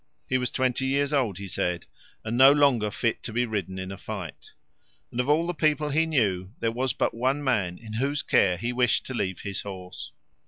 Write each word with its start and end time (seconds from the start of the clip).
He 0.27 0.39
was 0.39 0.49
twenty 0.49 0.87
years 0.87 1.13
old, 1.13 1.37
he 1.37 1.47
said, 1.47 1.85
and 2.23 2.35
no 2.35 2.51
longer 2.51 2.89
fit 2.89 3.21
to 3.21 3.31
be 3.31 3.45
ridden 3.45 3.77
in 3.77 3.91
a 3.91 3.99
fight; 3.99 4.49
and 5.11 5.19
of 5.19 5.29
all 5.29 5.45
the 5.45 5.53
people 5.53 5.91
he 5.91 6.07
knew 6.07 6.49
there 6.59 6.71
was 6.71 6.91
but 6.91 7.13
one 7.13 7.43
man 7.43 7.77
in 7.77 7.93
whose 7.93 8.23
care 8.23 8.57
he 8.57 8.73
wished 8.73 9.05
to 9.05 9.13
leave 9.13 9.41
his 9.41 9.61
horse. 9.61 10.11